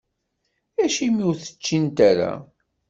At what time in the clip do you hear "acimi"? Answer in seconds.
0.83-1.23